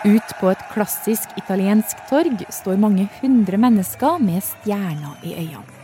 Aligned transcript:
Ut 0.00 0.30
på 0.40 0.48
et 0.48 0.60
klassisk 0.72 1.34
italiensk 1.36 1.98
torg 2.08 2.40
står 2.48 2.78
mange 2.80 3.04
hundre 3.18 3.58
mennesker 3.60 4.16
med 4.24 4.40
stjerner 4.40 5.26
i 5.28 5.34
øynene. 5.42 5.76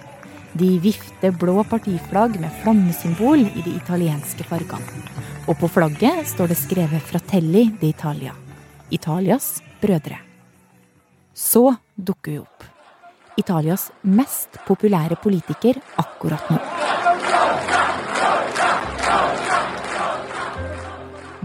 De 0.57 0.71
vifter 0.81 1.35
blå 1.37 1.61
partiflagg 1.69 2.39
med 2.41 2.55
flammesymbol 2.63 3.43
i 3.45 3.61
de 3.61 3.75
italienske 3.77 4.47
fargene. 4.49 5.03
Og 5.45 5.59
på 5.61 5.69
flagget 5.69 6.25
står 6.33 6.49
det 6.49 6.57
skrevet 6.57 7.03
'Fratelli 7.05 7.69
d'Italia'. 7.81 8.33
Italias 8.91 9.61
brødre. 9.83 10.17
Så 11.35 11.77
dukker 11.97 12.33
vi 12.33 12.39
opp. 12.39 12.65
Italias 13.37 13.91
mest 14.03 14.57
populære 14.67 15.17
politiker 15.17 15.77
akkurat 15.97 16.51
nå. 16.51 16.59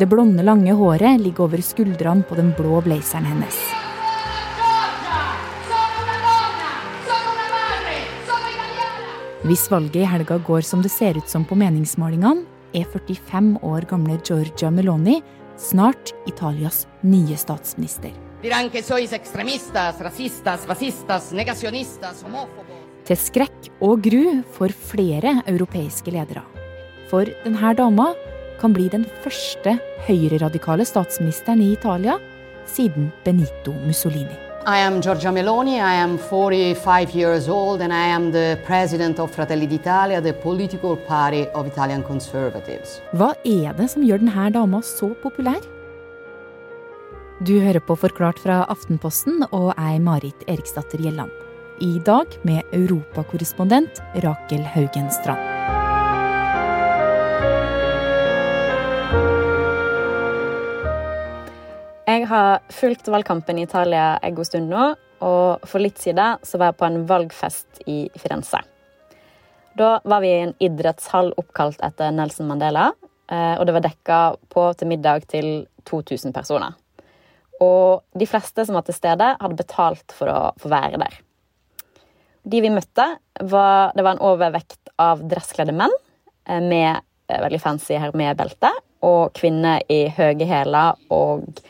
Det 0.01 0.07
blonde, 0.09 0.41
lange 0.41 0.73
håret 0.73 1.21
ligger 1.21 1.43
over 1.45 1.61
skuldrene 1.61 2.25
på 2.25 2.33
den 2.33 2.47
blå 2.57 2.79
blazeren 2.81 3.27
hennes. 3.29 3.57
Hvis 9.45 9.67
valget 9.69 9.99
i 10.01 10.07
helga 10.09 10.39
går 10.41 10.65
som 10.65 10.81
det 10.81 10.89
ser 10.89 11.19
ut 11.21 11.29
som 11.29 11.45
på 11.45 11.53
meningsmålingene, 11.53 12.47
er 12.73 12.89
45 12.89 13.61
år 13.61 13.85
gamle 13.91 14.17
Giorgia 14.25 14.71
Meloni 14.73 15.19
snart 15.61 16.15
Italias 16.25 16.87
nye 17.05 17.37
statsminister. 17.37 18.17
Til 23.05 23.23
skrekk 23.27 23.71
og 23.85 24.05
gru 24.09 24.25
for 24.57 24.81
flere 24.89 25.37
europeiske 25.45 26.17
ledere. 26.17 26.47
For 27.13 27.29
denne 27.45 27.77
dama 27.77 28.11
kan 28.61 28.73
bli 28.75 28.87
den 28.93 29.07
første 29.23 29.75
høyreradikale 30.05 30.85
statsministeren 30.85 31.63
i 31.65 31.73
Italia 31.73 32.19
siden 32.69 33.09
Benito 33.25 33.73
Mussolini. 33.87 34.37
I 34.61 34.77
am 34.85 35.01
Giorgia 35.01 35.31
Meloni, 35.31 35.79
I 35.79 35.95
am 36.03 36.17
45 36.19 37.15
years 37.15 37.49
old 37.49 37.81
and 37.81 37.91
I 37.91 38.13
am 38.13 38.31
the 38.31 38.59
president 38.67 39.19
of 39.19 39.31
Fratelli 39.31 39.65
d'Italia, 39.65 40.21
the 40.21 40.33
political 40.33 40.95
party 40.95 41.47
of 41.55 41.65
Italian 41.65 42.03
conservatives. 42.03 42.99
Hva 43.17 43.33
er 43.43 43.73
det 43.73 43.89
som 43.95 44.05
gjør 44.05 44.21
denne 44.21 44.49
dama 44.53 44.83
så 44.85 45.09
populær? 45.23 45.57
Du 47.41 47.55
hører 47.57 47.81
på 47.81 47.97
Forklart 47.97 48.37
fra 48.43 48.59
Aftenposten 48.69 49.41
og 49.49 49.71
er 49.73 49.97
Marit 49.97 50.45
Eriksdatter 50.45 51.01
Gjelland. 51.01 51.33
I 51.81 51.97
dag 52.05 52.29
med 52.45 52.61
europakorrespondent 52.77 54.03
Rakel 54.21 54.61
Haugen 54.61 55.09
Strand. 55.09 55.50
Har 62.31 62.61
fulgt 62.71 63.09
valgkampen 63.11 63.59
i 63.59 63.65
Italia 63.67 64.15
en 64.23 64.35
god 64.35 64.47
stund 64.47 64.71
nå, 64.71 64.89
og 65.21 65.69
for 65.69 65.83
litt 65.83 65.99
siden 66.01 66.41
så 66.47 66.57
var 66.57 66.71
jeg 66.71 66.79
på 66.79 66.87
en 66.87 67.01
valgfest 67.09 67.83
i 67.91 68.03
Firenze. 68.17 68.61
Da 69.77 69.93
var 70.03 70.23
vi 70.23 70.31
i 70.31 70.43
en 70.47 70.53
idrettshall 70.59 71.31
oppkalt 71.39 71.81
etter 71.85 72.11
Nelson 72.15 72.49
Mandela, 72.49 72.89
eh, 73.31 73.55
og 73.57 73.67
det 73.67 73.75
var 73.77 73.85
dekka 73.85 74.21
på 74.51 74.65
til 74.79 74.89
middag 74.91 75.27
til 75.31 75.49
2000 75.87 76.33
personer. 76.35 76.75
Og 77.61 78.01
de 78.17 78.27
fleste 78.27 78.65
som 78.65 78.77
var 78.77 78.87
til 78.87 78.97
stede, 78.97 79.35
hadde 79.39 79.59
betalt 79.59 80.15
for 80.17 80.31
å 80.31 80.39
få 80.59 80.71
være 80.71 80.99
der. 81.01 81.19
De 82.41 82.61
vi 82.63 82.71
møtte, 82.73 83.05
var, 83.41 83.93
det 83.93 84.03
var 84.03 84.15
en 84.15 84.25
overvekt 84.31 84.89
av 85.01 85.21
dresskledde 85.29 85.75
menn 85.77 85.93
eh, 86.49 86.59
med 86.59 86.97
eh, 87.29 87.43
veldig 87.45 87.61
fancy 87.61 87.99
hermé-belte, 88.01 88.73
og 89.05 89.31
kvinner 89.37 89.81
i 89.89 90.03
høye 90.13 90.45
hæler 90.45 90.97
og 91.13 91.61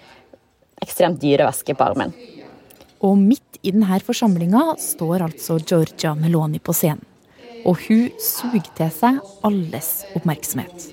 ekstremt 0.82 1.22
dyre 1.22 1.48
væske 1.48 1.76
på 1.78 1.88
armen. 1.88 2.14
Og 3.02 3.18
midt 3.18 3.62
i 3.66 3.74
denne 3.74 4.00
forsamlinga 4.06 4.76
står 4.82 5.28
altså 5.28 5.58
Georgia 5.62 6.14
Meloni 6.18 6.62
på 6.62 6.74
scenen. 6.76 7.06
Og 7.66 7.78
hun 7.86 8.08
suger 8.18 8.66
til 8.78 8.90
seg 8.94 9.20
alles 9.46 9.90
oppmerksomhet. 10.18 10.88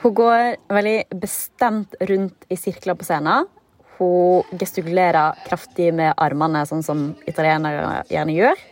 Hun 0.00 0.14
går 0.16 0.58
veldig 0.72 0.98
bestemt 1.20 1.96
rundt 2.08 2.44
i 2.52 2.56
sirkler 2.56 2.96
på 2.96 3.06
scenen. 3.08 3.48
Hun 3.96 4.48
gestikulerer 4.60 5.40
kraftig 5.44 5.90
med 5.96 6.14
armene, 6.20 6.64
sånn 6.68 6.84
som 6.84 7.02
italienere 7.28 8.02
gjerne 8.12 8.36
gjør. 8.36 8.62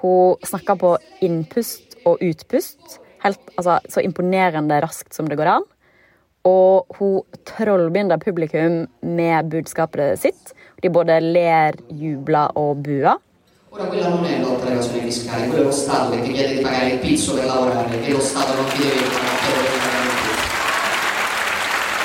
Hun 0.00 0.48
snakker 0.48 0.76
på 0.80 0.94
innpust 1.24 1.96
og 2.08 2.20
utpust, 2.24 2.98
helt, 3.24 3.40
altså, 3.56 3.78
så 3.90 4.04
imponerende 4.04 4.80
raskt 4.84 5.16
som 5.16 5.28
det 5.28 5.38
går 5.40 5.56
an. 5.56 5.66
Og 6.44 6.86
hun 6.98 7.22
trollbinder 7.44 8.18
publikum 8.18 8.86
med 9.02 9.50
budskapet 9.50 10.18
sitt. 10.18 10.54
De 10.82 10.90
både 10.90 11.20
ler, 11.20 11.74
jubler 11.90 12.52
og 12.54 12.82
buer. 12.84 13.18
Ora 13.70 13.84
quella 13.84 14.08
non 14.08 14.24
è 14.24 14.38
lotta 14.40 14.64
all'evasione 14.66 15.02
fiscale, 15.02 15.46
quello 15.46 15.62
è 15.62 15.66
lo 15.66 15.70
Stato 15.70 16.10
che 16.10 16.22
chiede 16.22 16.54
di 16.56 16.60
pagare 16.62 16.88
il 16.88 16.98
pizzo 17.00 17.34
per 17.34 17.44
lavorare, 17.44 18.00
che 18.00 18.12
lo 18.12 18.20
Stato 18.20 18.54
non 18.54 18.64
ti 18.64 18.78
deve 18.78 18.94
pagare 18.94 20.08
il 20.08 20.16
pizzo. 20.24 20.46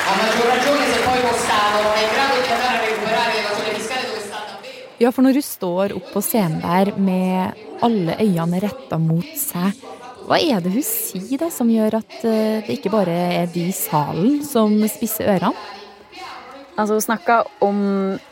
A 0.09 0.15
maggior 0.19 0.47
ragione 0.55 0.85
se 0.91 0.99
poi 1.07 1.21
lo 1.21 1.33
Stato 1.39 1.83
non 1.83 1.93
è 1.95 2.03
in 2.03 2.11
grado 2.13 2.35
di 2.43 2.51
andare 2.51 2.75
a 2.77 2.81
recuperare 2.83 3.31
l'evasione 3.37 3.71
fiscale 3.79 4.03
dove 4.07 4.19
sta 4.19 4.39
davvero. 4.43 4.87
Ja, 4.99 5.11
for 5.11 5.23
når 5.23 5.39
hun 5.39 5.41
står 5.41 5.95
opp 5.95 6.11
på 6.13 6.21
scenen 6.21 6.59
der 6.59 6.91
med 6.97 7.55
alle 7.81 8.13
øynene 8.19 8.59
retta 8.59 8.97
mot 8.99 9.31
seg, 9.37 9.71
hva 10.23 10.37
er 10.39 10.61
det 10.63 10.71
hun 10.71 10.83
sier 10.87 11.39
da 11.41 11.49
som 11.51 11.67
gjør 11.71 11.97
at 11.99 12.13
eh, 12.23 12.63
det 12.63 12.77
ikke 12.77 12.91
bare 12.93 13.15
er 13.41 13.49
de 13.51 13.65
i 13.67 13.75
salen 13.75 14.37
som 14.47 14.75
spisser 14.87 15.27
ørene? 15.35 15.51
Altså, 16.73 16.95
hun 16.95 17.03
snakker 17.03 17.49
om 17.61 17.81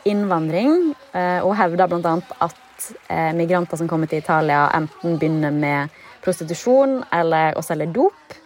innvandring, 0.08 0.94
eh, 1.14 1.44
og 1.44 1.52
hevder 1.58 1.90
bl.a. 1.92 2.14
at 2.42 2.86
eh, 3.12 3.30
migranter 3.38 3.78
som 3.78 3.90
kommer 3.90 4.10
til 4.10 4.22
Italia, 4.22 4.64
enten 4.74 5.18
begynner 5.20 5.52
med 5.54 5.92
prostitusjon 6.24 7.02
eller 7.14 7.58
å 7.60 7.62
selge 7.66 7.90
dop. 7.94 8.38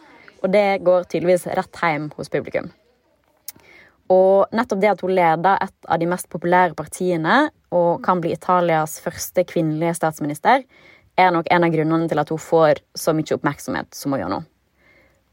Og 0.42 0.50
det 0.52 0.82
går 0.84 1.06
tydeligvis 1.06 1.46
rett 1.56 1.80
hjem 1.80 2.10
hos 2.18 2.32
publikum. 2.32 2.68
Og 4.12 4.52
nettopp 4.54 4.82
det 4.82 4.90
at 4.92 5.06
hun 5.06 5.14
leder 5.16 5.62
et 5.64 5.88
av 5.88 6.02
de 6.02 6.10
mest 6.10 6.28
populære 6.30 6.76
partiene 6.78 7.46
og 7.74 8.02
kan 8.04 8.20
bli 8.22 8.34
Italias 8.34 9.00
første 9.02 9.46
kvinnelige 9.48 9.96
statsminister, 9.98 10.66
er 11.16 11.32
nok 11.34 11.48
en 11.50 11.64
av 11.66 11.72
grunnene 11.72 12.08
til 12.10 12.20
at 12.20 12.30
hun 12.32 12.40
får 12.40 12.82
så 12.94 13.14
mye 13.16 13.36
oppmerksomhet 13.36 13.94
som 13.96 14.12
hun 14.12 14.22
gjør 14.22 14.32
nå. 14.36 14.40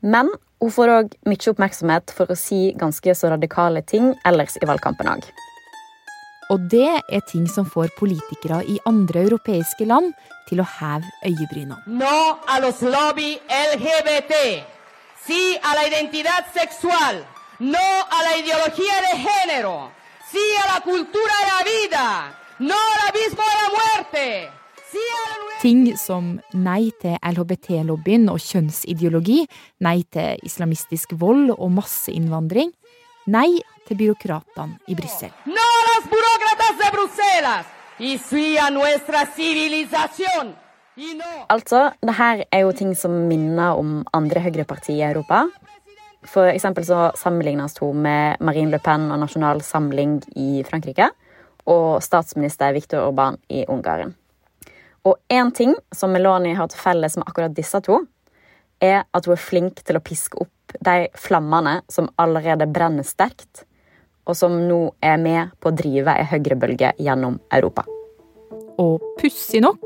Men 0.03 0.29
hun 0.63 0.71
får 0.71 0.91
òg 0.97 1.15
mye 1.27 1.49
oppmerksomhet 1.51 2.13
for 2.15 2.31
å 2.31 2.39
si 2.39 2.73
ganske 2.79 3.15
så 3.15 3.31
radikale 3.33 3.83
ting 3.87 4.13
ellers 4.27 4.55
i 4.59 4.67
valgkampen 4.67 5.09
òg. 5.11 5.27
Og 6.51 6.67
det 6.71 6.89
er 7.11 7.23
ting 7.27 7.47
som 7.47 7.65
får 7.65 7.93
politikere 7.97 8.61
i 8.69 8.77
andre 8.89 9.23
europeiske 9.25 9.87
land 9.87 10.11
til 10.49 10.61
å 10.61 10.67
heve 10.77 11.07
øyebryna. 11.25 11.79
No 11.87 12.39
a 12.47 12.59
los 12.63 12.81
lobby 12.83 13.37
LGBT. 13.47 14.33
Si 15.25 15.55
a 15.55 15.75
la 15.75 15.87
identidad 15.87 16.51
sexual. 16.53 17.23
No 17.59 17.87
a 18.17 18.19
la 18.27 18.37
ideología 18.41 18.95
de 19.07 19.13
género. 19.23 19.91
Si 20.31 20.43
a 20.63 20.73
la 20.73 20.79
cultura 20.81 21.35
de 21.41 21.47
la 21.51 21.61
vida. 21.73 22.05
No 22.59 22.75
al 22.75 23.07
abismo 23.09 23.43
de 23.51 23.55
la 23.61 23.69
muerte. 23.77 24.62
Ting 25.63 25.85
som 25.95 26.33
nei 26.51 26.91
til 26.99 27.15
LHBT-lobbyen 27.23 28.27
og 28.31 28.41
kjønnsideologi, 28.43 29.45
nei 29.85 30.01
til 30.11 30.41
islamistisk 30.43 31.15
vold 31.21 31.53
og 31.53 31.69
masseinnvandring, 31.77 32.73
nei 33.31 33.61
til 33.87 33.99
byråkratene 34.01 34.91
i 34.91 34.97
Brussel. 34.97 35.31
No 35.47 35.69
las 35.87 36.09
burócratas 36.11 36.75
de 36.81 36.91
Bruselas! 36.91 37.65
Y 37.99 38.17
sí 38.17 38.57
a 38.57 38.69
nuestra 38.69 39.25
civilización! 39.25 40.55
No. 40.95 41.45
Altså, 41.49 41.91
det 42.01 42.13
her 42.13 42.43
er 42.51 42.59
jo 42.59 42.71
ting 42.71 42.93
som 42.95 43.11
minner 43.27 43.77
om 43.79 44.03
andre 44.13 44.43
høyrepartier 44.43 44.99
i 44.99 45.13
Europa. 45.13 45.47
For 46.25 46.51
eksempel 46.51 46.85
så 46.85 47.11
sammenlignes 47.15 47.79
hun 47.81 48.03
med 48.03 48.37
Marine 48.39 48.71
Le 48.71 48.79
Pen 48.79 49.09
og 49.11 49.19
Nasjonal 49.19 49.63
Samling 49.65 50.21
i 50.35 50.63
Frankrike 50.67 51.09
og 51.65 52.03
statsminister 52.03 52.75
Viktor 52.75 53.07
Orban 53.07 53.39
i 53.49 53.65
Ungarn. 53.67 54.13
Og 55.03 55.19
én 55.29 55.51
ting 55.51 55.75
som 55.91 56.13
Meloni 56.15 56.53
har 56.55 56.69
til 56.71 56.79
felles 56.79 57.17
med 57.19 57.27
akkurat 57.27 57.55
disse 57.55 57.79
to, 57.83 57.99
er 58.83 59.03
at 59.03 59.27
hun 59.27 59.35
er 59.35 59.41
flink 59.41 59.83
til 59.83 59.99
å 59.99 60.03
piske 60.03 60.39
opp 60.39 60.75
de 60.83 61.07
flammene 61.19 61.81
som 61.91 62.09
allerede 62.19 62.67
brenner 62.71 63.05
sterkt, 63.07 63.65
og 64.23 64.37
som 64.39 64.55
nå 64.67 64.93
er 65.03 65.19
med 65.19 65.51
på 65.59 65.69
å 65.69 65.75
drive 65.75 66.15
ei 66.15 66.27
høyrebølge 66.31 66.93
gjennom 67.03 67.39
Europa. 67.51 67.83
Og 68.79 69.03
pussig 69.19 69.61
nok 69.63 69.83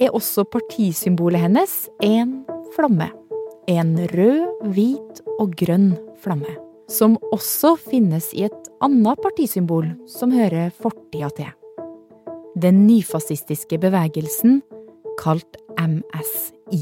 er 0.00 0.12
også 0.16 0.44
partisymbolet 0.52 1.46
hennes 1.46 1.76
en 2.04 2.42
flamme. 2.76 3.10
En 3.68 3.94
rød, 4.12 4.44
hvit 4.74 5.22
og 5.38 5.56
grønn 5.56 5.94
flamme. 6.20 6.52
Som 6.90 7.16
også 7.32 7.76
finnes 7.80 8.32
i 8.34 8.44
et 8.48 8.70
annet 8.82 9.20
partisymbol 9.22 9.92
som 10.10 10.34
hører 10.34 10.74
fortida 10.74 11.30
til 11.36 11.50
den 12.58 12.86
nyfascistiske 12.86 13.78
bevegelsen 13.78 14.62
kalt 15.20 15.58
MSI. 15.78 16.80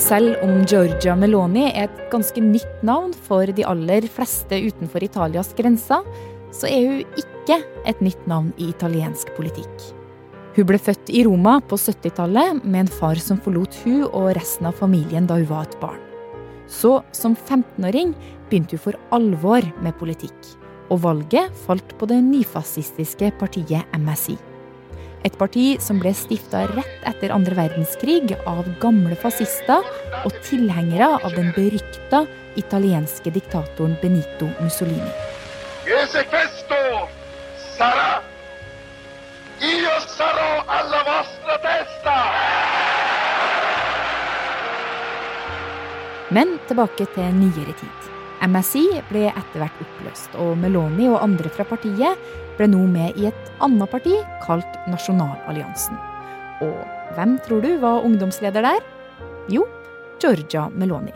Selv 0.00 0.40
om 0.42 0.64
Georgia 0.66 1.14
Meloni 1.14 1.68
er 1.68 1.86
et 1.86 1.98
ganske 2.10 2.42
nytt 2.42 2.82
navn 2.82 3.12
for 3.28 3.46
de 3.46 3.62
aller 3.68 4.08
fleste 4.10 4.58
utenfor 4.58 5.06
Italias 5.06 5.52
grenser, 5.54 6.02
så 6.50 6.66
er 6.66 6.88
hun 6.88 7.22
ikke 7.22 7.60
et 7.86 8.02
nytt 8.02 8.26
navn 8.26 8.50
i 8.58 8.72
italiensk 8.72 9.30
politikk. 9.36 9.99
Hun 10.56 10.66
ble 10.66 10.78
født 10.82 11.10
i 11.14 11.22
Roma 11.26 11.58
på 11.62 11.78
70-tallet 11.78 12.64
med 12.64 12.84
en 12.84 12.90
far 12.90 13.18
som 13.22 13.38
forlot 13.42 13.76
hun 13.84 14.02
og 14.08 14.32
resten 14.34 14.66
av 14.66 14.78
familien 14.80 15.28
da 15.30 15.36
hun 15.38 15.50
var 15.50 15.68
et 15.68 15.76
barn. 15.82 16.00
Så 16.70 17.00
som 17.14 17.36
15-åring 17.36 18.14
begynte 18.48 18.74
hun 18.74 18.84
for 18.88 18.98
alvor 19.14 19.66
med 19.84 19.94
politikk, 19.98 20.38
og 20.90 21.04
valget 21.06 21.54
falt 21.66 21.94
på 21.98 22.08
det 22.10 22.18
nyfascistiske 22.26 23.30
partiet 23.38 23.94
MSI. 23.94 24.36
Et 25.22 25.36
parti 25.36 25.74
som 25.84 26.00
ble 26.00 26.14
stifta 26.16 26.64
rett 26.72 27.04
etter 27.06 27.34
andre 27.34 27.54
verdenskrig 27.58 28.32
av 28.48 28.64
gamle 28.82 29.18
fascister 29.20 29.84
og 30.24 30.38
tilhengere 30.48 31.12
av 31.20 31.36
den 31.36 31.52
berykta 31.54 32.24
italienske 32.58 33.30
diktatoren 33.34 33.98
Benito 34.02 34.48
Mussolini. 34.58 35.12
Ese 35.86 36.24
questo 36.32 36.80
sarà 37.76 38.29
alla 40.80 41.00
vostra 41.04 41.56
testa! 41.64 42.16
Men 46.30 46.58
tilbake 46.68 47.06
til 47.14 47.34
nyere 47.36 47.74
tid. 47.80 48.06
MSI 48.40 48.84
ble 49.10 49.26
etter 49.28 49.60
hvert 49.60 49.82
oppløst, 49.84 50.36
og 50.40 50.54
Meloni 50.62 51.10
og 51.10 51.18
andre 51.20 51.50
fra 51.52 51.66
partiet 51.68 52.30
ble 52.56 52.70
nå 52.70 52.86
med 52.88 53.18
i 53.20 53.28
et 53.28 53.50
annet 53.60 53.90
parti 53.92 54.14
kalt 54.46 54.78
Nasjonalalliansen. 54.88 55.98
Og 56.64 56.78
hvem 57.16 57.36
tror 57.44 57.60
du 57.64 57.74
var 57.82 58.06
ungdomsleder 58.06 58.64
der? 58.64 58.80
Jo, 59.52 59.66
Georgia 60.22 60.68
Meloni. 60.72 61.12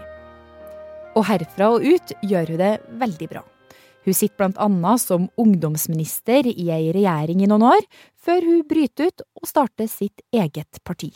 Og 1.14 1.24
herfra 1.30 1.70
og 1.76 1.86
ut 1.86 2.16
gjør 2.26 2.52
hun 2.52 2.60
det 2.60 2.72
veldig 3.00 3.30
bra. 3.30 3.44
Hun 4.04 4.14
sitter 4.14 4.36
blant 4.36 4.58
annet 4.60 5.00
som 5.00 5.28
ungdomsminister 5.40 6.46
i 6.50 6.68
ei 6.72 6.90
regjering 6.92 7.42
i 7.42 7.48
noen 7.48 7.64
år, 7.72 7.86
før 8.20 8.44
hun 8.44 8.64
bryter 8.68 9.08
ut 9.08 9.24
og 9.40 9.48
starter 9.48 9.88
sitt 9.88 10.24
eget 10.32 10.82
parti. 10.84 11.12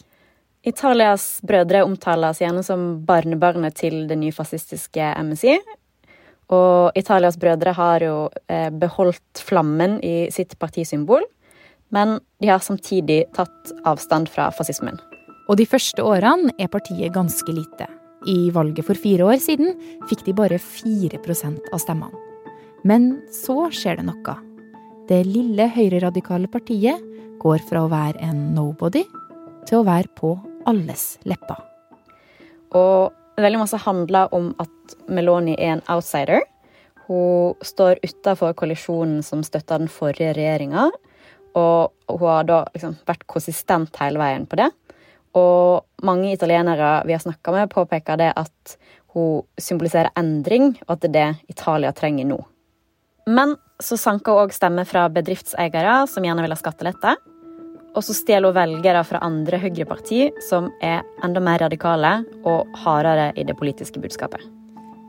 Italias 0.66 1.38
brødre 1.46 1.84
omtales 1.86 2.40
gjerne 2.42 2.64
som 2.66 2.86
barnebarnet 3.06 3.76
til 3.78 4.06
det 4.08 4.18
nyfascistiske 4.20 5.12
MSI. 5.24 5.58
Og 6.52 6.96
Italias 6.96 7.36
brødre 7.40 7.74
har 7.76 8.04
jo 8.04 8.16
eh, 8.48 8.70
beholdt 8.72 9.42
flammen 9.44 9.98
i 10.04 10.30
sitt 10.32 10.56
partisymbol, 10.58 11.24
men 11.94 12.18
de 12.40 12.50
har 12.50 12.64
samtidig 12.64 13.26
tatt 13.36 13.72
avstand 13.88 14.32
fra 14.32 14.48
fascismen. 14.52 14.96
Og 15.48 15.60
de 15.60 15.68
første 15.68 16.04
årene 16.04 16.52
er 16.60 16.72
partiet 16.72 17.14
ganske 17.14 17.52
lite. 17.52 17.88
I 18.28 18.50
valget 18.52 18.88
for 18.88 18.98
fire 18.98 19.28
år 19.28 19.38
siden 19.40 19.76
fikk 20.08 20.26
de 20.26 20.36
bare 20.36 20.58
4% 20.60 21.70
av 21.72 21.84
stemmene. 21.84 22.27
Men 22.86 23.22
så 23.34 23.68
skjer 23.74 23.98
det 23.98 24.06
noe. 24.06 24.36
Det 25.08 25.22
lille 25.26 25.68
høyreradikale 25.72 26.50
partiet 26.52 27.02
går 27.42 27.62
fra 27.68 27.84
å 27.84 27.90
være 27.90 28.20
en 28.22 28.52
nobody 28.54 29.04
til 29.68 29.80
å 29.80 29.86
være 29.86 30.10
på 30.18 30.34
alles 30.68 31.16
lepper. 31.28 31.58
Og 32.76 33.14
veldig 33.40 33.62
masse 33.62 33.80
handler 33.80 34.34
om 34.36 34.52
at 34.60 34.96
Meloni 35.08 35.56
er 35.56 35.76
en 35.76 35.84
outsider. 35.90 36.44
Hun 37.08 37.56
står 37.64 38.02
utafor 38.04 38.52
koalisjonen 38.58 39.22
som 39.24 39.44
støtta 39.46 39.78
den 39.80 39.88
forrige 39.92 40.34
regjeringa. 40.36 40.90
Og 41.56 41.94
hun 42.12 42.28
har 42.28 42.44
da 42.48 42.60
liksom 42.74 42.98
vært 43.08 43.24
konsistent 43.30 43.96
hele 44.02 44.20
veien 44.20 44.44
på 44.46 44.60
det. 44.60 44.68
Og 45.38 46.04
mange 46.04 46.32
italienere 46.32 47.02
vi 47.08 47.16
har 47.16 47.24
snakka 47.24 47.54
med, 47.54 47.72
påpeker 47.72 48.20
det 48.20 48.30
at 48.36 48.76
hun 49.14 49.42
symboliserer 49.60 50.12
endring, 50.20 50.74
og 50.86 50.96
at 50.96 51.04
det 51.04 51.10
er 51.10 51.16
det 51.16 51.54
Italia 51.56 51.92
trenger 51.96 52.28
nå. 52.28 52.38
Men 53.28 53.56
så 53.82 53.98
sanker 54.00 54.32
hun 54.32 54.48
òg 54.48 54.54
stemmer 54.56 54.88
fra 54.88 55.06
bedriftseiere 55.12 56.00
som 56.08 56.24
gjerne 56.24 56.44
vil 56.44 56.54
ha 56.54 56.58
skattelette. 56.58 57.16
Og 57.96 58.04
så 58.04 58.14
stjeler 58.16 58.50
hun 58.50 58.56
velgere 58.56 59.02
fra 59.06 59.20
andre 59.24 59.60
høyreparti 59.60 60.28
som 60.48 60.70
er 60.84 61.02
enda 61.24 61.42
mer 61.42 61.60
radikale 61.64 62.20
og 62.48 62.78
hardere 62.84 63.32
i 63.36 63.44
det 63.48 63.56
politiske 63.58 64.00
budskapet. 64.00 64.40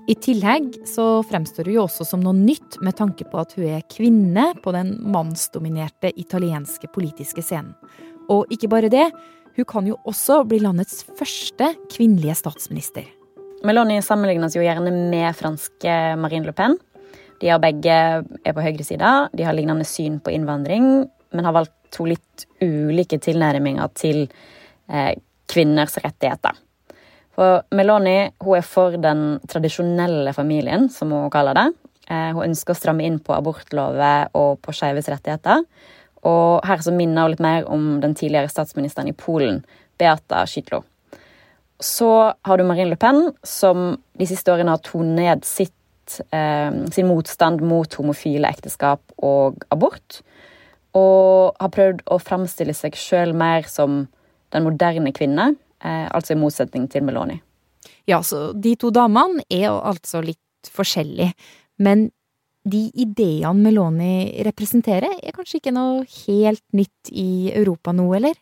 I 0.10 0.16
tillegg 0.18 0.74
så 0.90 1.22
fremstår 1.30 1.68
hun 1.70 1.76
jo 1.76 1.84
også 1.86 2.08
som 2.12 2.24
noe 2.24 2.34
nytt 2.34 2.80
med 2.82 2.98
tanke 2.98 3.28
på 3.30 3.40
at 3.40 3.54
hun 3.54 3.68
er 3.70 3.86
kvinne 3.94 4.48
på 4.64 4.74
den 4.74 4.96
mannsdominerte 5.14 6.10
italienske 6.18 6.90
politiske 6.96 7.44
scenen. 7.46 7.76
Og 8.30 8.50
ikke 8.54 8.72
bare 8.72 8.90
det, 8.90 9.06
hun 9.56 9.68
kan 9.70 9.86
jo 9.86 10.00
også 10.10 10.42
bli 10.50 10.62
landets 10.64 11.04
første 11.20 11.72
kvinnelige 11.94 12.40
statsminister. 12.42 13.06
Meloni 13.66 14.00
sammenlignes 14.02 14.56
jo 14.56 14.64
gjerne 14.64 14.92
med 15.12 15.36
franske 15.38 15.96
Marine 16.18 16.48
Le 16.48 16.56
Pen. 16.56 16.78
De 17.40 17.50
har 17.52 17.62
begge 17.64 17.96
er 18.24 18.56
på 18.56 18.64
høyresida. 18.64 19.30
De 19.34 19.46
har 19.48 19.56
lignende 19.56 19.88
syn 19.88 20.20
på 20.24 20.34
innvandring, 20.36 20.90
men 21.32 21.48
har 21.48 21.56
valgt 21.56 21.76
to 21.96 22.06
litt 22.10 22.46
ulike 22.62 23.20
tilnærminger 23.22 23.92
til 23.98 24.26
eh, 24.92 25.14
kvinners 25.50 25.98
rettigheter. 26.04 26.58
For 27.40 27.64
Meloni 27.76 28.18
hun 28.44 28.58
er 28.58 28.66
for 28.68 28.98
den 29.00 29.24
tradisjonelle 29.50 30.34
familien, 30.36 30.90
som 30.92 31.14
hun 31.16 31.32
kaller 31.34 31.56
det. 31.58 31.68
Eh, 32.10 32.32
hun 32.36 32.50
ønsker 32.50 32.76
å 32.76 32.80
stramme 32.80 33.08
inn 33.08 33.22
på 33.24 33.36
abortlover 33.38 34.30
og 34.38 34.60
på 34.66 34.76
skeives 34.76 35.10
rettigheter. 35.12 35.64
Og 36.28 36.68
her 36.68 36.84
så 36.84 36.92
minner 36.92 37.26
hun 37.26 37.34
litt 37.36 37.44
mer 37.44 37.68
om 37.72 37.92
den 38.04 38.16
tidligere 38.20 38.52
statsministeren 38.52 39.12
i 39.12 39.16
Polen, 39.16 39.64
Beata 40.00 40.44
Skytlo. 40.50 40.84
Så 41.80 42.12
har 42.44 42.60
du 42.60 42.66
Marine 42.68 42.92
Le 42.92 43.00
Pen, 43.00 43.30
som 43.44 43.94
de 44.20 44.28
siste 44.28 44.52
årene 44.52 44.74
har 44.76 44.84
tonet 44.84 45.16
ned 45.16 45.46
sitt 45.48 45.79
eh, 46.32 46.70
sin 46.94 47.10
motstand 47.10 47.64
mot 47.66 48.00
homofile 48.00 48.50
ekteskap 48.50 49.02
og 49.18 49.64
abort. 49.74 50.22
Og 50.98 51.56
har 51.60 51.74
prøvd 51.74 52.06
å 52.10 52.20
framstille 52.22 52.76
seg 52.78 52.98
sjøl 52.98 53.36
mer 53.38 53.68
som 53.70 54.06
den 54.54 54.66
moderne 54.66 55.14
kvinne, 55.16 55.54
eh, 55.84 56.08
altså 56.10 56.34
i 56.34 56.42
motsetning 56.42 56.90
til 56.90 57.06
Meloni. 57.06 57.40
Ja, 58.10 58.22
så 58.26 58.50
de 58.54 58.74
to 58.80 58.90
damene 58.94 59.46
er 59.54 59.70
altså 59.70 60.24
litt 60.26 60.72
forskjellige, 60.74 61.34
men 61.80 62.10
de 62.70 62.90
ideene 63.00 63.56
Meloni 63.56 64.44
representerer, 64.46 65.14
er 65.24 65.36
kanskje 65.36 65.62
ikke 65.62 65.74
noe 65.74 66.04
helt 66.26 66.66
nytt 66.76 67.12
i 67.14 67.52
Europa 67.56 67.94
nå, 67.96 68.10
eller? 68.18 68.36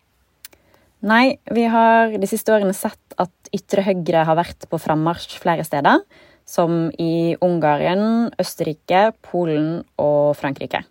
Nei, 1.07 1.38
vi 1.53 1.67
har 1.69 2.15
de 2.17 2.29
siste 2.29 2.51
årene 2.55 2.74
sett 2.74 3.19
at 3.21 3.51
ytre 3.53 3.83
høyre 3.86 4.24
har 4.25 4.39
vært 4.39 4.65
på 4.69 4.79
frammarsj 4.81 5.38
flere 5.43 5.65
steder 5.67 6.01
som 6.48 6.88
i 6.98 7.36
Ungarn, 7.44 8.32
Østerrike, 8.39 9.12
Polen 9.22 9.82
og 10.00 10.38
Frankrike. 10.39 10.86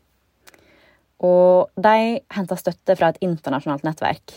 Og 1.25 1.73
de 1.81 2.21
henter 2.37 2.61
støtte 2.61 2.97
fra 2.99 3.13
et 3.13 3.23
internasjonalt 3.25 3.87
nettverk. 3.87 4.35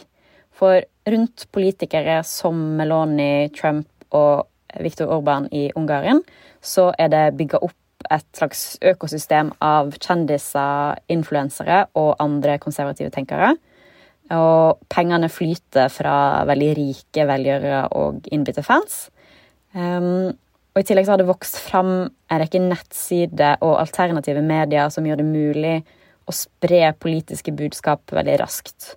For 0.56 0.80
rundt 1.10 1.46
politikere 1.52 2.22
som 2.28 2.56
Meloni, 2.80 3.50
Trump 3.56 3.88
og 4.16 4.48
Viktor 4.80 5.12
Orban 5.12 5.50
i 5.52 5.70
Ungarn, 5.76 6.24
så 6.62 6.90
er 7.00 7.12
det 7.12 7.38
bygga 7.40 7.62
opp 7.66 7.76
et 8.10 8.26
slags 8.38 8.78
økosystem 8.86 9.52
av 9.64 9.92
kjendiser, 10.00 11.02
influensere 11.12 11.84
og 12.00 12.14
andre 12.24 12.56
konservative 12.64 13.12
tenkere. 13.12 13.58
Og 14.32 14.80
pengene 14.94 15.28
flyter 15.32 15.90
fra 15.92 16.46
veldig 16.48 16.70
rike 16.78 17.26
velgjørere 17.28 17.88
og 17.98 18.30
innbitte 18.32 18.64
fans. 18.64 19.08
Um, 19.74 20.38
og 20.74 20.82
I 20.82 20.86
tillegg 20.86 21.08
så 21.08 21.16
har 21.16 21.22
det 21.22 21.30
vokst 21.30 21.58
fram 21.66 21.92
en 22.06 22.42
rekke 22.42 22.62
nettsider 22.62 23.58
og 23.66 23.80
alternative 23.82 24.44
medier 24.46 24.92
som 24.94 25.08
gjør 25.08 25.22
det 25.22 25.28
mulig 25.28 25.76
å 26.30 26.36
spre 26.36 26.92
politiske 27.02 27.54
budskap 27.58 28.14
veldig 28.14 28.38
raskt. 28.44 28.94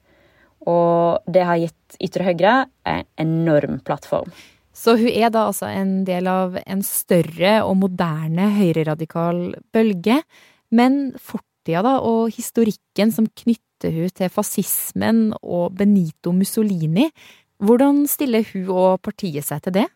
Og 0.69 1.25
det 1.33 1.47
har 1.49 1.59
gitt 1.59 1.97
ytre 2.03 2.27
høyre 2.29 2.57
en 2.87 3.07
enorm 3.21 3.81
plattform. 3.87 4.29
Så 4.73 4.97
hun 5.01 5.11
er 5.11 5.33
da 5.33 5.47
altså 5.51 5.69
en 5.69 6.03
del 6.09 6.29
av 6.31 6.57
en 6.63 6.85
større 6.87 7.59
og 7.67 7.77
moderne 7.83 8.49
høyreradikal 8.57 9.43
bølge. 9.75 10.21
Men 10.73 11.13
fortida 11.21 11.83
da, 11.85 11.99
og 12.01 12.33
historikken 12.33 13.13
som 13.13 13.29
knytter 13.29 13.93
hun 13.93 14.13
til 14.17 14.33
fascismen 14.33 15.33
og 15.43 15.77
Benito 15.77 16.33
Mussolini, 16.37 17.11
hvordan 17.63 18.07
stiller 18.11 18.47
hun 18.53 18.71
og 18.73 19.03
partiet 19.05 19.47
seg 19.47 19.67
til 19.67 19.77
det? 19.83 19.89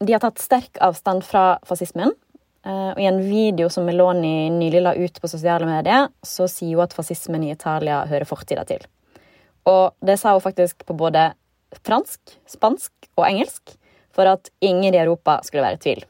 De 0.00 0.12
har 0.14 0.22
tatt 0.22 0.40
sterk 0.40 0.80
avstand 0.80 1.24
fra 1.26 1.58
fascismen. 1.68 2.14
Eh, 2.64 2.90
og 2.92 3.00
I 3.00 3.08
en 3.08 3.20
video 3.24 3.68
som 3.72 3.86
Meloni 3.88 4.50
nylig 4.52 4.80
la 4.84 4.94
ut 4.96 5.20
på 5.20 5.28
sosiale 5.28 5.68
medier, 5.68 6.08
så 6.24 6.48
sier 6.48 6.78
hun 6.78 6.86
at 6.86 6.96
fascismen 6.96 7.44
i 7.44 7.52
Italia 7.52 8.02
hører 8.08 8.28
fortida 8.28 8.64
til. 8.68 8.84
Og 9.68 9.92
det 10.04 10.16
sa 10.20 10.32
hun 10.32 10.44
faktisk 10.44 10.86
på 10.88 10.96
både 10.96 11.30
fransk, 11.86 12.38
spansk 12.48 12.92
og 13.16 13.26
engelsk, 13.28 13.76
for 14.10 14.26
at 14.26 14.50
ingen 14.64 14.94
i 14.94 15.00
Europa 15.00 15.38
skulle 15.46 15.64
være 15.64 15.78
i 15.78 15.84
tvil. 15.84 16.04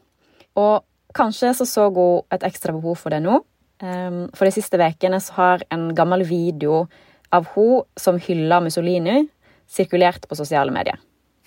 Og 0.57 0.81
kanskje 1.15 1.53
så 1.59 1.67
så 1.67 1.89
hun 1.93 2.23
et 2.31 2.43
ekstra 2.47 2.73
behov 2.73 2.97
for 2.97 3.13
det 3.13 3.21
nå. 3.23 3.41
Ehm, 3.83 4.29
for 4.33 4.45
de 4.45 4.55
siste 4.55 4.77
ukene 4.79 5.19
har 5.37 5.63
en 5.71 5.93
gammel 5.95 6.23
video 6.23 6.87
av 7.31 7.47
hun 7.55 7.83
som 7.97 8.19
hyller 8.19 8.61
Mussolini, 8.61 9.27
sirkulert 9.67 10.27
på 10.27 10.35
sosiale 10.35 10.71
medier. 10.71 10.97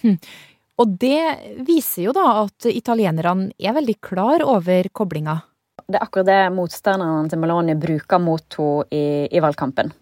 Hm. 0.02 0.18
Og 0.82 0.94
det 0.98 1.62
viser 1.66 2.08
jo 2.08 2.14
da 2.16 2.26
at 2.42 2.66
italienerne 2.66 3.52
er 3.58 3.76
veldig 3.76 3.98
klar 4.02 4.42
over 4.42 4.88
koblinga. 4.92 5.36
Det 5.84 5.98
er 5.98 6.06
akkurat 6.06 6.26
det 6.26 6.54
motstanderne 6.54 7.28
til 7.30 7.40
Meloni 7.42 7.76
bruker 7.78 8.22
mot 8.22 8.56
henne 8.58 8.86
i, 8.90 9.04
i 9.30 9.42
valgkampen. 9.44 9.92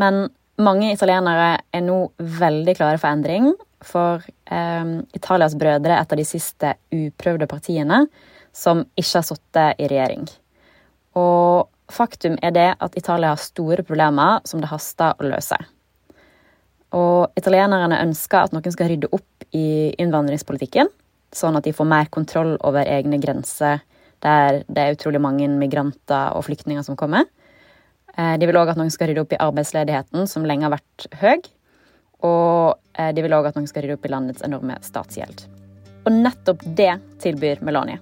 Men 0.00 0.26
mange 0.58 0.92
italienere 0.94 1.58
er 1.74 1.84
nå 1.84 1.98
veldig 2.18 2.74
klare 2.78 2.98
for 2.98 3.10
endring, 3.10 3.52
for 3.84 4.24
eh, 4.50 4.94
Italias 5.14 5.54
brødre 5.60 5.92
er 5.92 6.00
et 6.00 6.14
av 6.14 6.18
de 6.18 6.26
siste 6.26 6.72
uprøvde 6.94 7.48
partiene 7.50 8.04
som 8.54 8.82
ikke 8.96 9.20
har 9.20 9.28
sittet 9.28 9.82
i 9.82 9.90
regjering. 9.90 10.26
Og 11.18 11.68
faktum 11.92 12.38
er 12.42 12.54
det 12.54 12.68
at 12.82 12.98
Italia 12.98 13.34
har 13.34 13.42
store 13.42 13.84
problemer 13.86 14.40
som 14.48 14.62
det 14.62 14.70
haster 14.72 15.18
å 15.18 15.28
løse. 15.28 15.58
Og 16.94 17.34
italienerne 17.38 17.98
ønsker 18.06 18.46
at 18.46 18.54
noen 18.54 18.72
skal 18.72 18.92
rydde 18.92 19.10
opp 19.14 19.26
i 19.54 19.94
innvandringspolitikken, 20.02 20.90
sånn 21.34 21.58
at 21.58 21.66
de 21.66 21.74
får 21.74 21.88
mer 21.88 22.10
kontroll 22.12 22.56
over 22.66 22.86
egne 22.86 23.20
grenser 23.22 23.82
der 24.24 24.62
det 24.72 24.82
er 24.82 24.94
utrolig 24.96 25.20
mange 25.20 25.48
migranter 25.52 26.32
og 26.36 26.46
flyktninger 26.46 26.84
som 26.86 26.96
kommer. 26.96 27.26
Eh, 28.16 28.36
de 28.38 28.48
vil 28.48 28.58
òg 28.58 28.72
at 28.72 28.80
noen 28.80 28.92
skal 28.92 29.10
rydde 29.10 29.24
opp 29.24 29.34
i 29.34 29.40
arbeidsledigheten, 29.42 30.28
som 30.30 30.46
lenge 30.48 30.68
har 30.68 30.74
vært 30.76 31.08
høy. 31.20 31.42
Og 32.24 32.78
eh, 32.96 33.10
de 33.12 33.24
vil 33.26 33.36
òg 33.36 33.50
at 33.50 33.58
noen 33.58 33.68
skal 33.70 33.84
rydde 33.84 33.98
opp 33.98 34.08
i 34.08 34.14
landets 34.14 34.46
enorme 34.46 34.78
statsgjeld. 34.86 35.44
Og 36.04 36.12
nettopp 36.14 36.64
det 36.78 36.94
tilbyr 37.24 37.64
Melania. 37.64 38.00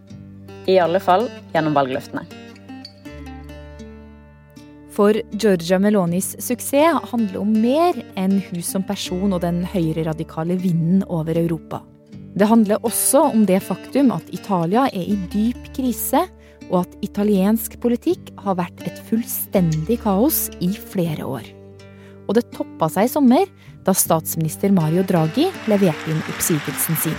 I 0.71 0.78
alle 0.78 1.02
fall 1.02 1.26
gjennom 1.54 1.75
valgløftene. 1.75 2.42
For 4.93 5.17
Georgia 5.33 5.79
Melonis 5.81 6.35
suksess 6.39 7.01
handler 7.13 7.41
om 7.41 7.53
mer 7.63 7.97
enn 8.21 8.43
hun 8.51 8.61
som 8.65 8.85
person 8.85 9.33
og 9.33 9.41
den 9.41 9.63
høyreradikale 9.65 10.59
vinden 10.61 11.01
over 11.09 11.39
Europa. 11.41 11.81
Det 12.37 12.49
handler 12.49 12.85
også 12.85 13.23
om 13.33 13.47
det 13.49 13.63
faktum 13.65 14.13
at 14.13 14.29
Italia 14.37 14.87
er 14.93 15.09
i 15.15 15.17
dyp 15.33 15.73
krise, 15.77 16.27
og 16.69 16.85
at 16.85 16.97
italiensk 17.05 17.79
politikk 17.81 18.31
har 18.45 18.57
vært 18.61 18.85
et 18.89 19.01
fullstendig 19.09 19.99
kaos 20.05 20.47
i 20.61 20.71
flere 20.77 21.25
år. 21.25 21.45
Og 22.29 22.37
det 22.37 22.51
toppa 22.53 22.89
seg 22.93 23.09
i 23.09 23.13
sommer, 23.13 23.49
da 23.85 23.97
statsminister 23.97 24.73
Mario 24.73 25.05
Draghi 25.09 25.49
leverte 25.73 26.13
inn 26.13 26.21
oppsigelsen 26.33 27.01
sin. 27.01 27.17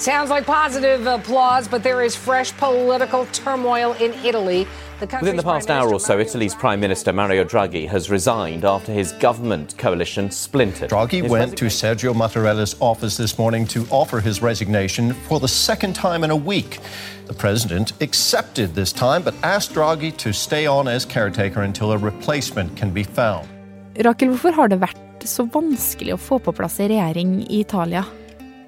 Sounds 0.00 0.30
like 0.30 0.46
positive 0.46 1.06
applause, 1.06 1.68
but 1.68 1.82
there 1.82 2.02
is 2.02 2.16
fresh 2.16 2.56
political 2.56 3.26
turmoil 3.32 3.92
in 4.00 4.14
Italy. 4.24 4.66
Within 5.00 5.36
the 5.36 5.42
past 5.42 5.70
hour 5.70 5.94
or 5.94 5.98
so, 5.98 6.18
Italy's 6.18 6.54
Prime 6.54 6.78
Minister 6.78 7.10
Mario 7.10 7.42
Draghi 7.42 7.88
has 7.88 8.10
resigned 8.10 8.66
after 8.66 8.92
his 8.92 9.12
government 9.12 9.78
coalition 9.78 10.30
splintered. 10.30 10.90
Draghi 10.90 11.26
went 11.26 11.56
to 11.56 11.66
Sergio 11.66 12.12
Mattarella's 12.12 12.76
office 12.80 13.16
this 13.16 13.38
morning 13.38 13.66
to 13.68 13.86
offer 13.90 14.20
his 14.20 14.42
resignation 14.42 15.14
for 15.14 15.40
the 15.40 15.48
second 15.48 15.94
time 15.94 16.22
in 16.22 16.30
a 16.30 16.36
week. 16.36 16.80
The 17.28 17.32
president 17.32 17.94
accepted 18.02 18.74
this 18.74 18.92
time, 18.92 19.22
but 19.22 19.34
asked 19.42 19.72
Draghi 19.72 20.14
to 20.18 20.34
stay 20.34 20.66
on 20.66 20.86
as 20.86 21.06
caretaker 21.06 21.62
until 21.62 21.92
a 21.92 21.98
replacement 21.98 22.76
can 22.76 22.90
be 22.90 23.02
found. 23.02 23.48
Rakel, 23.94 24.28
hvorfor 24.34 24.52
har 24.52 24.68
det 24.68 24.82
vært 24.82 25.24
så 25.24 25.48
vanskelig 25.48 26.12
å 26.12 26.20
få 26.20 26.38
på 26.44 26.52
plass 26.52 26.76
en 26.80 26.92
regjering 26.92 27.38
i 27.48 27.60
Italia? 27.60 28.04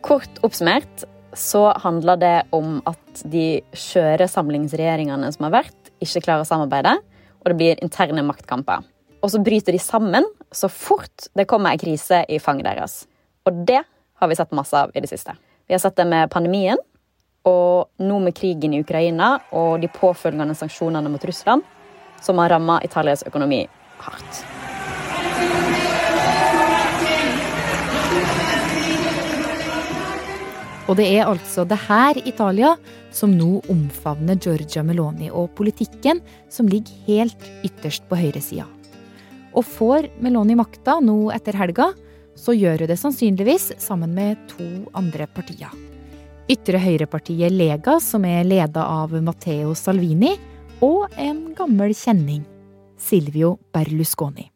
Kort 0.00 0.40
oppsummert 0.40 1.04
så 1.36 1.72
handler 1.80 2.16
det 2.16 2.36
om 2.52 2.80
at 2.88 3.22
de 3.28 3.62
skjøre 3.76 4.28
samlingsregjeringene 4.28 5.30
som 5.32 5.48
har 5.48 5.54
vært, 5.62 5.81
ikke 6.04 6.24
klarer 6.26 6.44
å 6.44 6.48
samarbeide, 6.48 6.96
og 7.42 7.50
det 7.50 7.58
blir 7.58 7.82
interne 7.84 8.24
maktkamper. 8.26 8.84
Og 9.22 9.30
så 9.30 9.40
bryter 9.42 9.74
de 9.74 9.80
sammen 9.82 10.26
så 10.52 10.68
fort 10.70 11.28
det 11.38 11.46
kommer 11.50 11.72
ei 11.72 11.80
krise 11.80 12.24
i 12.28 12.40
fanget 12.42 12.68
deres. 12.68 13.02
Og 13.46 13.64
det 13.66 13.82
har 13.82 14.30
vi 14.30 14.38
sett 14.38 14.54
masse 14.54 14.76
av 14.76 14.94
i 14.94 15.02
det 15.02 15.10
siste. 15.10 15.34
Vi 15.66 15.74
har 15.74 15.82
sett 15.82 15.96
det 15.96 16.06
med 16.06 16.30
pandemien, 16.30 16.78
og 17.48 17.88
nå 17.98 18.18
med 18.22 18.36
krigen 18.38 18.74
i 18.74 18.82
Ukraina 18.82 19.34
og 19.50 19.80
de 19.82 19.90
påfølgende 19.90 20.54
sanksjonene 20.58 21.10
mot 21.10 21.24
Russland, 21.26 21.62
som 22.22 22.38
har 22.38 22.54
ramma 22.54 22.78
Italias 22.86 23.26
økonomi 23.26 23.64
hardt. 24.02 24.44
Og 30.92 30.98
det 30.98 31.06
er 31.08 31.24
altså 31.24 31.62
det 31.64 31.78
her 31.86 32.18
Italia 32.28 32.74
som 33.16 33.32
nå 33.32 33.62
omfavner 33.72 34.36
Giorgia 34.36 34.82
Meloni 34.84 35.30
og 35.32 35.54
politikken 35.56 36.18
som 36.52 36.68
ligger 36.68 37.06
helt 37.06 37.46
ytterst 37.64 38.04
på 38.10 38.18
høyresida. 38.20 38.66
Og 39.56 39.64
får 39.64 40.10
Meloni 40.20 40.52
makta 40.58 40.98
nå 41.00 41.30
etter 41.32 41.56
helga, 41.56 41.86
så 42.36 42.52
gjør 42.52 42.84
hun 42.84 42.90
det 42.92 42.98
sannsynligvis 43.00 43.70
sammen 43.80 44.12
med 44.12 44.36
to 44.52 44.66
andre 44.92 45.24
partier. 45.32 45.72
Ytre 46.52 46.82
høyrepartiet 46.84 47.56
Lega, 47.56 47.96
som 47.96 48.28
er 48.28 48.44
leda 48.44 48.84
av 48.84 49.16
Matteo 49.24 49.72
Salvini, 49.72 50.34
og 50.84 51.08
en 51.16 51.54
gammel 51.56 51.96
kjenning, 51.96 52.44
Silvio 53.00 53.54
Berlusconi. 53.72 54.50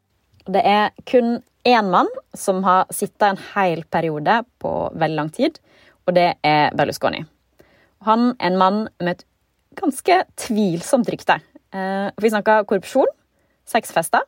Det 0.44 0.60
er 0.60 0.92
kun 1.08 1.38
én 1.64 1.88
mann 1.96 2.12
som 2.36 2.60
har 2.68 2.84
sittet 2.92 3.24
en 3.30 3.40
hel 3.54 3.86
periode 3.88 4.42
på 4.60 4.74
veldig 4.92 5.22
lang 5.22 5.32
tid, 5.32 5.56
og 6.06 6.14
det 6.16 6.28
er 6.46 6.74
Berlusconi. 6.76 7.24
Han 8.06 8.32
er 8.38 8.50
en 8.50 8.58
mann 8.60 8.80
med 9.00 9.16
et 9.16 9.24
ganske 9.76 10.22
tvilsomt 10.38 11.08
rykte. 11.12 11.40
Eh, 11.74 12.08
vi 12.22 12.30
snakker 12.32 12.66
korrupsjon, 12.68 13.10
sexfester 13.66 14.24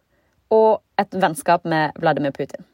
og 0.55 0.83
et 0.99 1.15
vennskap 1.15 1.65
med 1.69 1.97
Vladimir 2.01 2.35
Putin. 2.37 2.65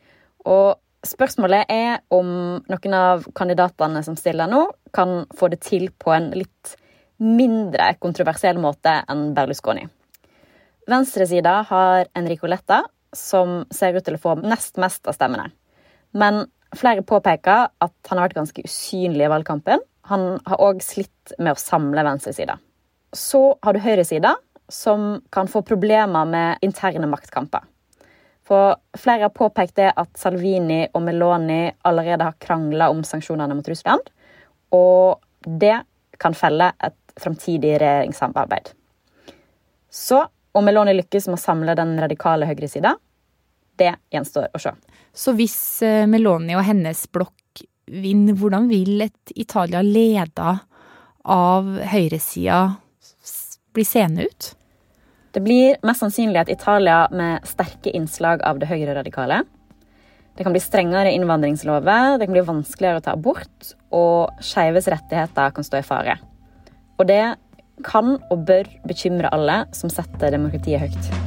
Og 0.47 0.79
spørsmålet 1.05 1.69
er 1.69 2.01
om 2.15 2.61
noen 2.71 2.97
av 2.97 3.27
kandidatene 3.37 4.03
som 4.07 4.17
stiller 4.17 4.49
nå, 4.51 4.65
kan 4.95 5.25
få 5.37 5.51
det 5.53 5.61
til 5.67 5.91
på 5.99 6.15
en 6.15 6.31
litt 6.37 6.77
mindre 7.19 7.93
kontroversiell 8.03 8.59
måte 8.63 8.97
enn 9.11 9.33
Berlusconi. 9.37 9.85
Venstresida 10.91 11.61
har 11.69 12.11
Enrico 12.17 12.49
Letta, 12.51 12.83
som 13.15 13.63
ser 13.73 13.97
ut 13.97 14.05
til 14.05 14.19
å 14.19 14.21
få 14.21 14.35
nest 14.43 14.81
mest 14.81 15.07
av 15.09 15.17
stemmene. 15.17 15.49
Men 16.13 16.45
flere 16.79 17.05
påpeker 17.07 17.69
at 17.85 17.95
han 18.09 18.19
har 18.19 18.29
vært 18.29 18.41
ganske 18.41 18.65
usynlig 18.65 19.27
i 19.27 19.33
valgkampen. 19.33 19.83
Han 20.11 20.39
har 20.47 20.63
òg 20.63 20.83
slitt 20.85 21.35
med 21.39 21.55
å 21.55 21.61
samle 21.61 22.05
venstresida. 22.05 22.59
Så 23.15 23.55
har 23.63 23.75
du 23.75 23.83
høyresida, 23.85 24.35
som 24.69 25.23
kan 25.33 25.49
få 25.49 25.63
problemer 25.67 26.27
med 26.29 26.65
interne 26.65 27.09
maktkamper. 27.11 27.65
For 28.45 28.77
flere 29.01 29.29
har 29.29 29.33
påpekt 29.33 29.79
det 29.81 29.91
at 29.97 30.11
Salvini 30.21 30.83
og 30.93 31.03
Meloni 31.07 31.73
allerede 31.89 32.27
har 32.29 32.37
krangla 32.41 32.91
om 32.93 33.01
sanksjonene 33.07 33.57
mot 33.57 33.69
Russland. 33.69 34.05
Og 34.77 35.21
det 35.45 35.79
kan 36.21 36.37
felle 36.37 36.73
et 36.85 36.99
framtidig 37.21 37.77
regjeringssamarbeid. 37.81 38.73
Så 39.89 40.21
om 40.55 40.67
Meloni 40.67 40.95
lykkes 40.99 41.29
med 41.31 41.39
å 41.39 41.45
samle 41.45 41.77
den 41.79 41.97
radikale 42.03 42.47
høyresida, 42.51 42.95
det 43.81 43.95
gjenstår 44.15 44.51
å 44.55 44.61
se. 44.63 44.75
Så 45.15 45.35
hvis 45.39 45.57
eh, 45.87 46.05
Meloni 46.11 46.57
og 46.59 46.65
hennes 46.67 47.05
blokk 47.13 47.65
vinner, 47.91 48.37
hvordan 48.39 48.69
vil 48.71 49.07
et 49.07 49.35
Italia 49.37 49.83
leda 49.85 50.59
av 51.25 51.69
høyresida 51.93 52.61
bli 53.75 53.85
seende 53.87 54.29
ut? 54.29 54.53
Det 55.35 55.43
blir 55.43 55.81
mest 55.83 56.05
sannsynlig 56.05 56.45
et 56.45 56.55
Italia 56.55 57.05
med 57.11 57.47
sterke 57.49 57.91
innslag 57.91 58.45
av 58.47 58.61
det 58.63 58.71
høyreradikale. 58.71 59.43
Det 60.35 60.47
kan 60.47 60.55
bli 60.55 60.63
strengere 60.63 61.13
innvandringslover, 61.15 62.19
det 62.19 62.27
kan 62.27 62.35
bli 62.35 62.47
vanskeligere 62.47 63.03
å 63.03 63.05
ta 63.07 63.15
abort, 63.15 63.75
og 63.95 64.43
skeives 64.43 64.91
rettigheter 64.91 65.55
kan 65.55 65.67
stå 65.67 65.79
i 65.79 65.87
fare. 65.87 66.19
Og 66.99 67.07
det 67.11 67.23
kan 67.87 68.17
og 68.31 68.47
bør 68.47 68.71
bekymre 68.87 69.31
alle 69.35 69.65
som 69.75 69.91
setter 69.91 70.35
demokratiet 70.35 70.87
høyt. 70.87 71.24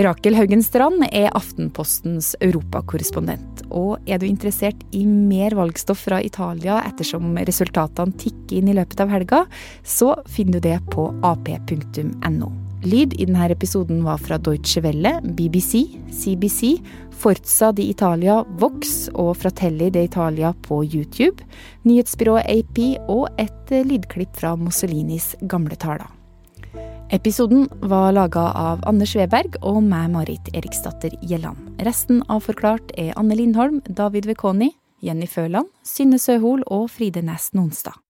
Rakel 0.00 0.32
Haugen 0.38 0.62
Strand 0.64 1.04
er 1.12 1.28
Aftenpostens 1.36 2.30
europakorrespondent. 2.40 3.60
Og 3.76 4.00
er 4.08 4.22
du 4.22 4.24
interessert 4.24 4.80
i 4.96 5.02
mer 5.04 5.52
valgstoff 5.58 6.06
fra 6.06 6.22
Italia 6.24 6.78
ettersom 6.88 7.34
resultatene 7.36 8.16
tikker 8.16 8.56
inn 8.56 8.70
i 8.72 8.76
løpet 8.78 9.02
av 9.04 9.12
helga, 9.12 9.42
så 9.84 10.14
finner 10.32 10.56
du 10.56 10.70
det 10.70 10.78
på 10.94 11.10
ap.no. 11.28 12.48
Lyd 12.88 13.12
i 13.20 13.26
denne 13.28 13.50
episoden 13.52 14.00
var 14.06 14.16
fra 14.18 14.40
Deutsche 14.40 14.80
Welle, 14.82 15.18
BBC, 15.36 15.84
CBC, 16.08 16.72
Forza 17.22 17.68
di 17.76 17.90
Italia, 17.92 18.40
Vox 18.58 19.10
og 19.12 19.36
Fratelli 19.44 19.92
de 19.92 20.06
Italia 20.08 20.54
på 20.64 20.80
YouTube, 20.88 21.44
nyhetsbyrået 21.84 22.48
AP 22.48 22.82
og 23.12 23.28
et 23.38 23.76
lydklipp 23.92 24.40
fra 24.40 24.56
Mussolinis 24.56 25.34
gamle 25.46 25.76
taler. 25.76 26.21
Episoden 27.12 27.68
var 27.80 28.12
laga 28.12 28.40
av 28.56 28.80
Anders 28.88 29.10
Weberg 29.18 29.58
og 29.60 29.82
meg, 29.84 30.06
Marit 30.14 30.46
Eriksdatter 30.56 31.12
Gjelland. 31.20 31.66
Resten 31.84 32.22
av 32.32 32.40
Forklart 32.46 32.94
er 32.96 33.10
Anne 33.20 33.36
Lindholm, 33.36 33.82
David 33.84 34.24
Vekoni, 34.30 34.70
Jenny 35.04 35.28
Føland, 35.28 35.68
Synne 35.84 36.16
Søhol 36.16 36.64
og 36.72 36.86
Fride 36.94 37.20
Næss 37.20 37.50
Nonstad. 37.52 38.00